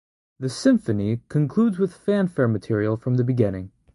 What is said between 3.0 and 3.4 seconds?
the